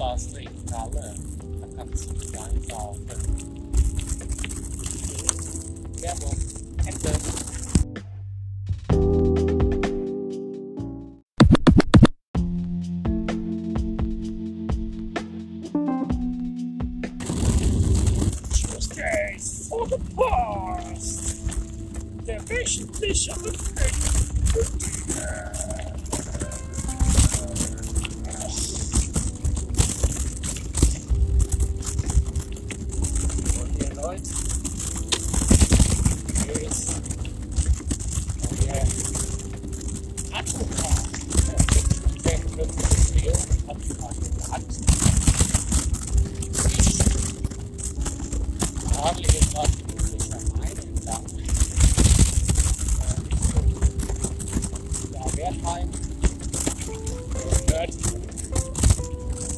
[0.00, 1.14] Lotus Regale.
[1.60, 2.30] Da kannst du dich
[57.80, 57.94] Gehört.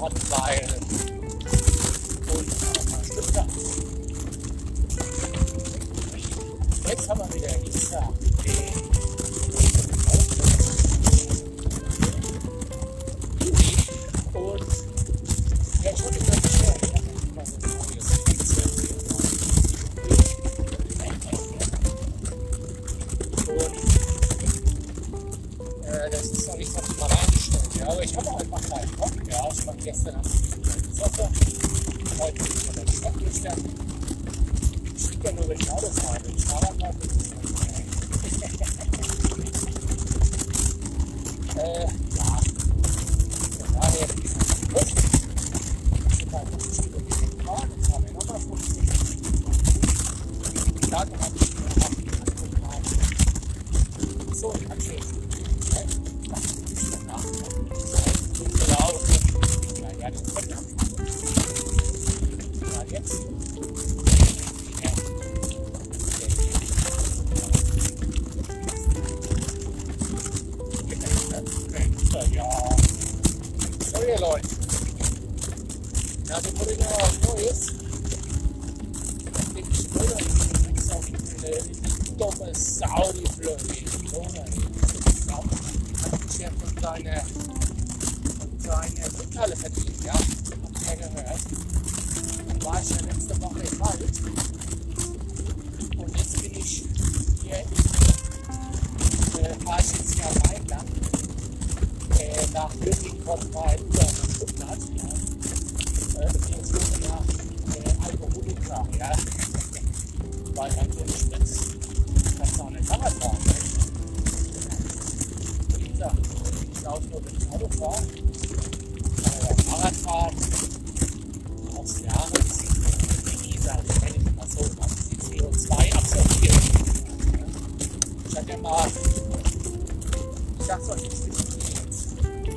[0.00, 0.68] Rottweil.
[2.32, 2.48] Und
[3.04, 3.46] Stuttgart.
[6.88, 7.48] Jetzt haben wir wieder
[14.32, 14.62] Und
[25.84, 27.25] äh, das ist noch nicht mal.
[27.78, 29.12] Ja, aber ich habe auch einfach keinen Bock.
[29.28, 30.50] Ja, ich war gestern habe ich
[30.88, 31.28] gesoffen.
[32.18, 33.74] Heute bin der Stadt gestanden.
[34.96, 36.18] Ich kriege ja nur, wenn ich Auto fahre.
[36.24, 37.26] Wenn ich Fahrrad fahre, bin ich
[41.56, 42.40] äh, ja.
[43.58, 44.06] Von daher,
[44.72, 44.88] gut.
[46.18, 47.68] Ich habe 50 Kilometer gefahren.
[47.76, 48.88] Jetzt haben wir nochmal 50.
[50.90, 52.36] Dann habe ich mir auch angeguckt.
[54.36, 55.25] So, okay.
[81.46, 83.56] Auf eine dumme Sau, die Flöhe.
[84.12, 84.44] Oder?
[85.26, 85.44] Sau.
[86.02, 90.12] Hat sich ja von seiner, von seiner Rückhalle verdient, ja.
[90.12, 90.24] Habt
[90.90, 91.40] ihr gehört.
[92.48, 94.25] Dann war ich ja letzte Woche im Wald.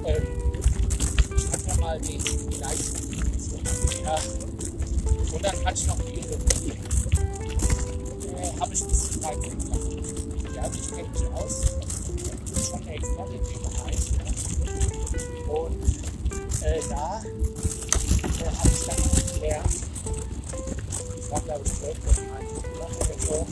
[0.09, 0.23] Ähm,
[1.51, 3.01] hatte ja mal die, die Leistung.
[4.03, 4.17] Ja.
[5.31, 6.73] Und dann hatte ich noch die Ironie.
[8.35, 9.79] Äh, habe ich bisschen weit gemacht.
[10.55, 11.61] Ja, ich kenne mich aus.
[12.15, 14.03] Ich bin schon der Experte in dem Bereich.
[14.17, 15.53] Ja.
[15.53, 15.83] Und
[16.63, 19.75] äh, da äh, habe ich dann auch gelernt,
[21.19, 21.97] ich war glaube ich 12
[22.75, 23.47] oder so,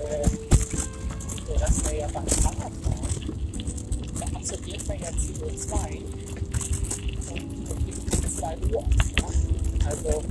[0.00, 2.26] äh, dass wir ja beim
[5.08, 6.02] ja CO2
[7.30, 8.42] und, und gibt CO2
[8.72, 8.84] Uhr.
[9.86, 10.22] Also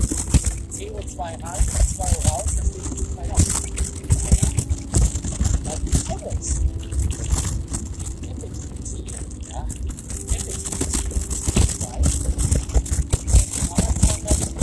[0.71, 3.45] CO2 rein, CO2 raus, das steht CO2 auf.
[5.63, 6.47] Das ist Autos.
[8.21, 9.61] Effektivieren, ja.
[10.35, 10.91] Effektivieren
[11.43, 11.83] CO2.
[13.67, 14.53] Fahrradfahren, das ist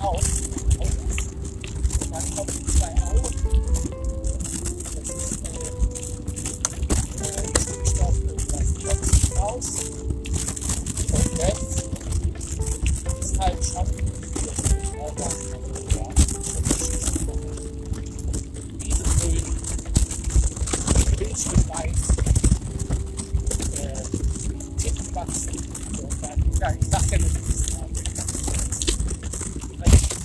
[0.00, 0.22] auch
[0.80, 1.16] Autos.
[2.10, 2.71] Dann kommt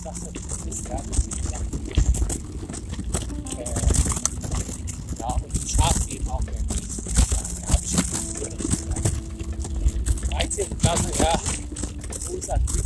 [0.08, 0.32] Sache
[0.90, 1.66] ja, dass ich dann,
[3.58, 3.66] äh,
[5.20, 7.14] ja, und die Schaf eben auch beim nächsten
[7.62, 9.12] Da habe ich schon früher gesagt.
[10.32, 10.80] 13.
[10.80, 11.34] Klasse, ja,
[12.32, 12.86] unser Typ.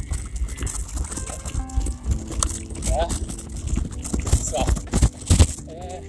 [2.89, 3.07] Ja,
[4.43, 4.65] so.
[5.71, 6.01] Äh,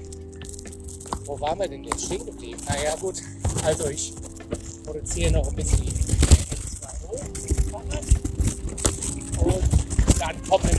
[1.27, 2.61] wo waren wir denn jetzt stehen geblieben?
[2.67, 3.21] Naja, gut,
[3.65, 4.15] also ich
[4.87, 5.93] produziere noch ein bisschen
[9.45, 10.72] und dann kommen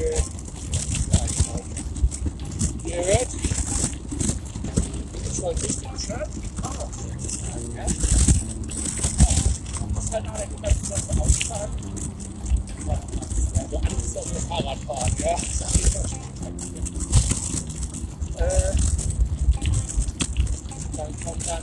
[0.00, 0.16] Ihr
[3.04, 3.32] hört,
[5.62, 6.30] nicht im Shirt
[7.76, 7.86] ja?
[9.94, 11.70] Das halt auch nicht immer so ausfahren.
[12.86, 12.98] Ja,
[13.68, 13.76] so
[14.18, 15.32] auf dem Fahrradfahren, ja.
[15.32, 16.20] Das ist ja schon
[18.38, 18.74] äh,
[20.96, 21.62] Dann kommt dann,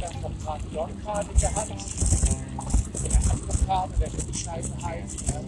[0.00, 1.70] dann kommt gerade John-Card in der Hand.
[3.04, 5.20] Oder andere Karte, der für die Scheiße heißt.
[5.28, 5.40] Ja.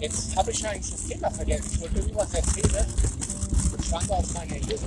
[0.00, 1.70] Jetzt habe ich eigentlich das Thema vergessen.
[1.72, 2.86] Ich wollte irgendwas erzählen.
[3.78, 4.80] Ich stand aus meiner Jugend.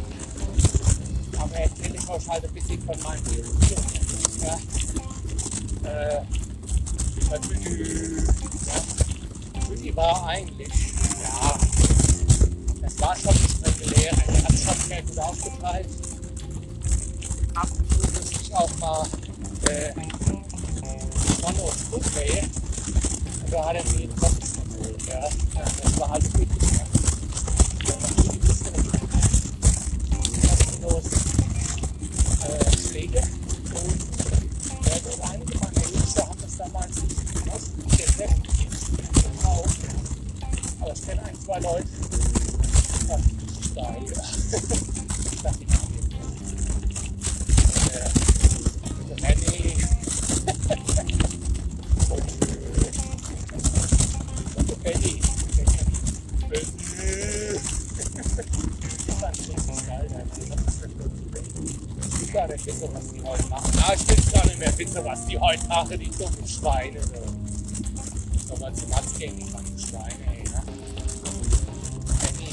[1.38, 4.83] Aber erzähle ich euch halt ein bisschen von meinem Leben.
[5.84, 6.22] Äh,
[7.48, 8.16] Büdi,
[8.66, 9.68] ja.
[9.68, 10.70] Büdi war eigentlich,
[11.22, 11.58] ja,
[12.82, 14.16] das war schon strenge Lehrer.
[14.28, 15.88] Der hat schon sehr gut aufgeteilt.
[17.56, 19.08] Ab und zu musste ich auch mal
[19.70, 19.94] äh,
[21.42, 22.48] Sonne und Flugwege.
[23.44, 25.02] Und da hat er mir den Kopf geholt.
[25.08, 25.20] Ja.
[25.20, 26.40] Ja, Das war halt ja.
[26.40, 26.93] Ja,
[54.84, 55.34] Fand ich
[62.34, 63.72] gar nicht wissen, was die heute machen.
[63.78, 67.00] Ja, ich will gar nicht mehr wissen, was die heute machen, die dummen Schweine.
[67.02, 68.56] So.
[68.56, 70.44] Aber zum Matzgängen, die ganzen Schweine, ey.
[70.44, 70.64] Ne?
[72.20, 72.50] Penny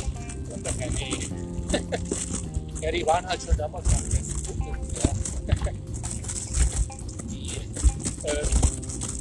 [0.55, 1.29] und der Penny.
[2.83, 5.55] ja, die waren halt schon damals am besten ja.
[7.31, 7.53] die,
[8.25, 8.49] ähm,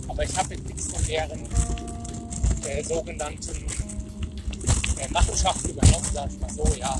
[0.09, 1.47] aber ich habe jetzt nichts von deren
[2.65, 3.65] äh, sogenannten
[4.97, 6.99] äh, Machenschaften übernommen, sag ich mal so, ja.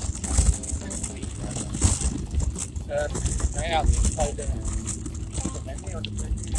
[2.88, 3.10] Ähm,
[3.54, 6.54] naja, auf jeden Fall der, der Manny und der Büdi,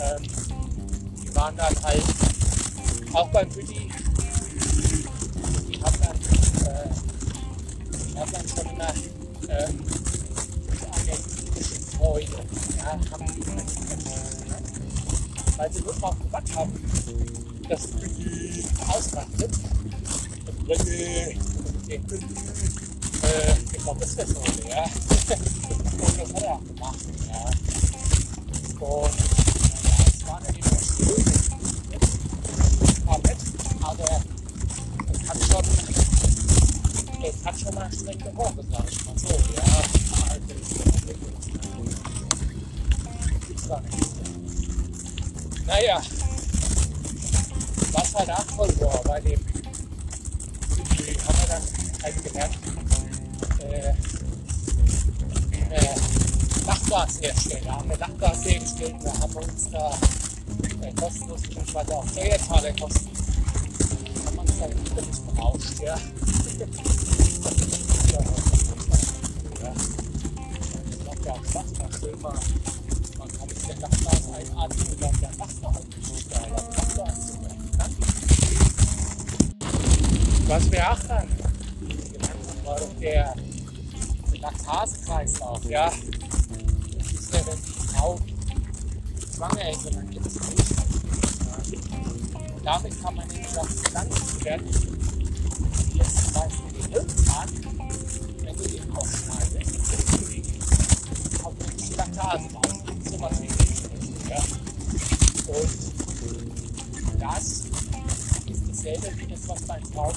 [0.00, 0.22] ähm,
[1.22, 2.04] die waren dann halt
[3.14, 3.88] auch beim Büdi.
[5.68, 6.16] Die haben dann,
[6.66, 6.88] äh,
[8.12, 8.94] die haben dann schon immer
[9.48, 9.84] ähm,
[10.92, 11.16] eine
[11.96, 12.36] Freude,
[12.76, 13.62] ja, haben ne?
[15.56, 16.72] weil sie nur drauf gewartet haben,
[17.68, 19.50] dass Büdi ausrastet.
[20.48, 21.38] Und Büdi,
[21.88, 22.24] den Büdi,
[23.22, 23.54] äh,
[23.98, 24.84] das wäre so, ja.
[25.92, 26.98] Und das hat er auch gemacht.
[27.28, 27.44] Ja.
[28.54, 31.24] Und naja, es war nicht immer schön.
[32.82, 33.38] Es war nett,
[33.80, 34.20] aber
[35.12, 35.64] es hat schon,
[37.22, 39.28] es hat schon mal streng gerochen, sag ich mal so.
[39.56, 39.62] Ja,
[40.30, 40.62] also.
[45.66, 46.02] Naja,
[48.12, 51.62] was halt auch voll war bei dem, die haben wir dann
[52.02, 52.58] halt gelernt,
[53.60, 53.94] äh,
[55.70, 55.94] äh,
[56.66, 59.98] Lachgashersteller, haben wir Lachgas hergestellt, da haben wir uns da
[60.82, 61.92] äh, kostenlos bzw.
[61.92, 63.08] auch Steuerzahlerkosten
[64.26, 65.96] haben wir uns da nicht berauscht, ja.
[69.62, 69.78] Das
[71.06, 72.38] macht Spaß, mal schön mal,
[73.18, 75.86] man kann mit der Lachgas einatmen und dann der macht man halt
[76.30, 77.62] geil, Lachgas super, ne?
[80.52, 81.28] Was wir auch haben,
[82.62, 83.34] war doch der
[84.38, 85.86] Laktasekreislauf, ja.
[85.86, 85.96] Das
[87.10, 88.18] ist ja, wenn die Frau
[89.34, 90.34] schwanger ist dann gibt es.
[90.34, 90.40] Ja.
[92.54, 97.48] Und damit kann man nämlich auch Pflanzenwert, wie jetzt zum Beispiel den Hirnzahn,
[98.44, 100.42] wenn du den aufschneidest, kriegst du die
[101.44, 102.74] authentische Laktase raus.
[103.10, 103.48] So was wie.
[104.28, 104.42] Ja.
[107.10, 107.42] Und das
[108.46, 110.14] ist dasselbe wie das, was beim Frauen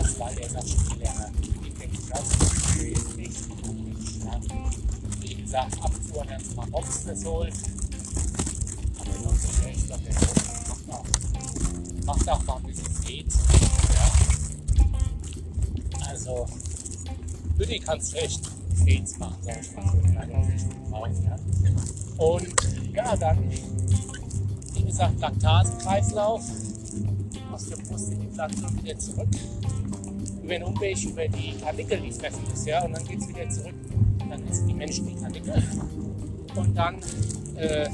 [0.00, 1.30] Hast, weil der länger.
[1.62, 2.20] Ich denke, das
[2.80, 4.24] ist nicht gut.
[4.24, 4.40] Ja.
[5.20, 7.50] Wie gesagt, ab und zu dann mal Boxenresol.
[8.98, 10.14] Aber sonst ist der der
[10.68, 11.04] macht auch,
[12.06, 13.38] macht auch mal ein bisschen Skates.
[13.94, 14.88] Ja.
[16.08, 16.46] Also,
[17.58, 19.96] für die kannst du echt Skates machen, sag ich mal so.
[21.28, 21.40] Das.
[22.16, 22.48] Und
[22.94, 23.50] ja, dann,
[24.74, 26.42] wie gesagt, Laktasekreislauf
[27.52, 29.28] aus der Brust in die Plattform wieder zurück.
[30.50, 33.48] Über den Umweg, über die Karnickel, die fressen das, ja, und dann geht es wieder
[33.48, 33.74] zurück.
[34.28, 35.62] Dann essen die Menschen die Karnickel.
[36.56, 36.96] Und dann,
[37.54, 37.88] äh,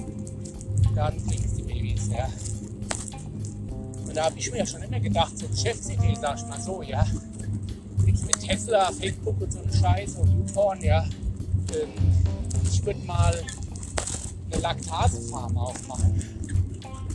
[0.94, 2.26] dann kriegen es die Babys, ja.
[4.06, 6.80] Und da habe ich mir ja schon immer gedacht, so Geschäftsidee, sag ich mal so,
[6.80, 7.06] ja.
[8.06, 11.04] Nichts mit Tesla, Facebook und so eine Scheiße und YouPorn, ja.
[11.04, 11.92] Ähm,
[12.72, 13.38] ich würde mal
[14.50, 16.22] eine Laktasefarm aufmachen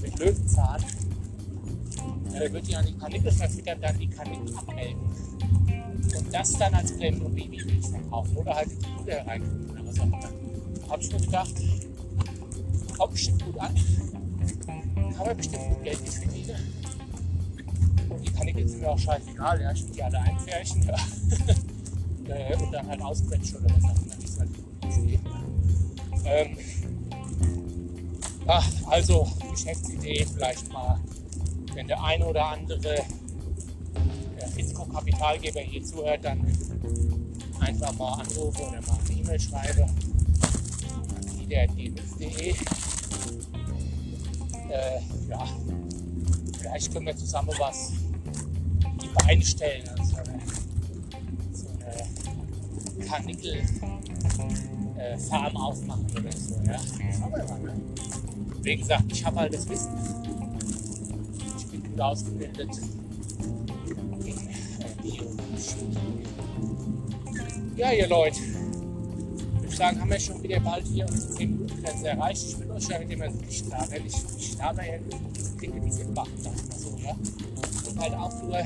[0.04, 0.84] mit Löwenzahn.
[2.32, 5.31] Ja, da wird die an die Kanickel verfüttern, dann die Kanickel abmelden.
[6.18, 10.06] Und das dann als Babymilch verkaufen oder halt in die Bude reintun oder was auch
[10.06, 10.20] immer.
[10.90, 11.54] Habe ich mir gedacht,
[12.98, 13.76] kommt bestimmt gut an.
[15.16, 16.74] Kann man bestimmt gut Geld nicht verdienen.
[18.10, 19.72] Und die Kanickel sind mir auch scheißegal, ja.
[19.72, 20.84] Ich will die alle einfärchen.
[20.84, 20.96] Ja.
[22.28, 24.16] Äh, und dann halt ausquetschen oder was auch immer.
[24.16, 24.50] Das ist halt
[26.24, 26.58] ähm,
[28.48, 31.00] Ach, also Geschäftsidee vielleicht mal,
[31.74, 33.04] wenn der eine oder andere
[34.42, 36.46] der Risikokapitalgeber hier zuhört, dann
[37.60, 39.90] einfach mal anrufen oder mal eine E-Mail schreiben
[41.68, 42.50] die.de.
[44.70, 45.46] Äh, ja,
[46.58, 47.92] vielleicht können wir zusammen was
[49.02, 49.88] die Beine stellen.
[50.00, 50.40] Also eine,
[51.52, 51.68] so
[52.98, 53.64] eine Karnickel
[54.98, 55.18] äh,
[55.58, 56.56] aufmachen oder so.
[56.64, 56.80] Ja.
[58.62, 59.92] Wie gesagt, ich habe halt das Wissen.
[61.58, 63.01] Ich bin gut ausgebildet äh.
[67.76, 71.84] Ja, ihr Leute, ich würde sagen, haben wir schon wieder bald hier unsere 10 Minuten
[71.84, 72.46] Grenze erreicht.
[72.46, 74.02] Ich will euch ja immer so nicht labern.
[74.06, 74.98] Ich, ich laber ja
[75.62, 77.16] Dinge, die sind machen, sag ich mal so, ja.
[77.90, 78.58] Und halt auch nur,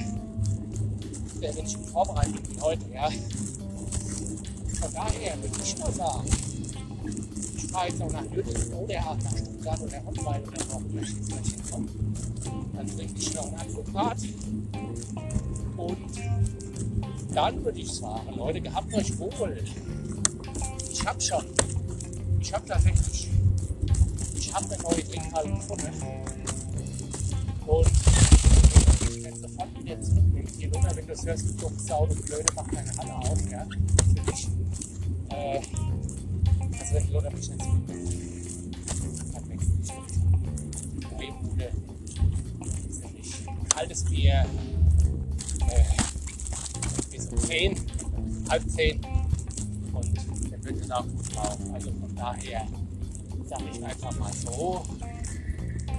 [1.40, 3.10] wenn ich mich vorbereite wie heute, ja.
[4.82, 6.30] Von daher würde ich mal sagen,
[7.58, 11.02] ich fahre jetzt auch nach Nürnberg oder nach Stuttgart oder Hoffenheim oder wo auch immer
[11.02, 11.88] ich jetzt gleich hinkomme.
[12.74, 14.18] Dann trinke ich noch ein Advokat.
[15.78, 15.98] Und
[17.34, 19.64] dann würde ich sagen, Leute, gehabt euch wohl.
[20.90, 21.44] Ich habe schon,
[22.40, 23.30] ich habe tatsächlich,
[24.38, 25.92] ich habe eine neue Trinkhalle gefunden.
[27.68, 27.88] Und
[29.12, 30.48] ich werde sofort wieder zurücknehmen.
[30.58, 33.52] Hier runter, wenn du es hörst, du dumme Sau, du Blöde, mach deine Halle auf.
[33.52, 33.66] Ja?
[33.66, 34.48] Für dich.
[35.30, 35.62] Äh,
[36.80, 38.72] also wenn die Leute mich nicht zurücknehmen,
[39.34, 39.74] dann wechsle
[41.20, 41.72] ich Bude.
[43.70, 44.46] Kaltes Bier.
[47.16, 47.80] Bis um 10,
[48.50, 49.00] halb 10.
[49.94, 51.58] Und der wird es auch gut drauf.
[51.74, 52.68] Also von daher
[53.48, 54.84] sage ich einfach mal so.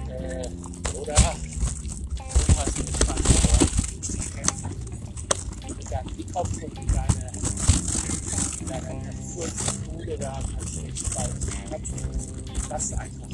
[0.09, 0.47] Äh,
[0.95, 1.15] oder
[2.55, 2.97] was mit
[5.89, 7.31] dann die Kopf und die deine,
[8.67, 11.33] deine Furzbude da kannst du echt bald
[12.69, 13.26] Das ist einfach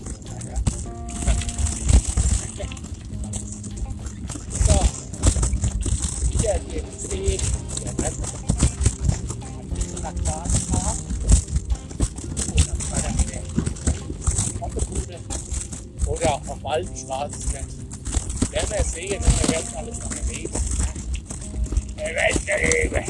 [16.63, 20.53] auf alten schwarzen werden wir sehen und wir werden alles noch erleben.
[21.95, 23.05] Wir werden erleben.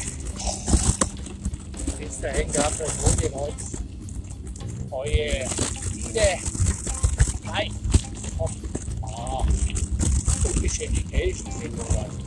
[2.22, 3.55] Dahin gehabt euch wohl, ihr Leute.
[4.91, 5.45] Euer
[5.93, 6.39] Ide.
[7.43, 7.75] Nein.
[8.38, 8.51] Komm.
[9.01, 9.45] Ah.
[10.45, 12.23] Ungeschickt Education sind oder